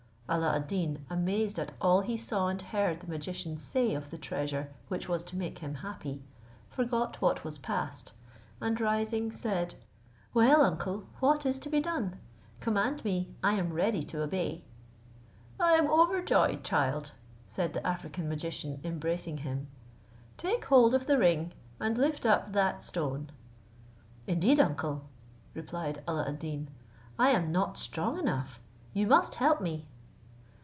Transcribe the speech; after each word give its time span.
Alla 0.31 0.55
ad 0.55 0.67
Deen, 0.67 1.05
amazed 1.09 1.59
at 1.59 1.73
all 1.81 1.99
he 1.99 2.15
saw 2.15 2.47
and 2.47 2.61
heard 2.61 3.01
the 3.01 3.07
magician 3.07 3.57
say 3.57 3.93
of 3.93 4.11
the 4.11 4.17
treasure 4.17 4.71
which 4.87 5.09
was 5.09 5.25
to 5.25 5.35
make 5.35 5.59
him 5.59 5.73
happy, 5.73 6.23
forgot 6.69 7.19
what 7.21 7.43
was 7.43 7.57
past, 7.57 8.13
and 8.61 8.79
rising, 8.79 9.29
said, 9.33 9.75
"Well, 10.33 10.61
uncle, 10.61 11.03
what 11.19 11.45
is 11.45 11.59
to 11.59 11.69
be 11.69 11.81
done? 11.81 12.17
Command 12.61 13.03
me, 13.03 13.35
I 13.43 13.55
am 13.55 13.73
ready 13.73 14.03
to 14.03 14.23
obey." 14.23 14.63
"I 15.59 15.73
am 15.73 15.91
overjoyed, 15.91 16.63
child," 16.63 17.11
said 17.45 17.73
the 17.73 17.85
African 17.85 18.29
magician, 18.29 18.79
embracing 18.85 19.39
him; 19.39 19.67
"take 20.37 20.63
hold 20.63 20.95
of 20.95 21.07
the 21.07 21.17
ring, 21.17 21.51
and 21.77 21.97
lift 21.97 22.25
up 22.25 22.53
that 22.53 22.81
stone." 22.81 23.33
"Indeed, 24.27 24.61
uncle," 24.61 25.09
replied 25.53 26.01
Alla 26.07 26.25
ad 26.25 26.39
Deen, 26.39 26.69
"I 27.19 27.31
am 27.31 27.51
not 27.51 27.77
strong 27.77 28.17
enough, 28.17 28.61
you 28.93 29.07
must 29.07 29.35
help 29.35 29.59
me." 29.59 29.87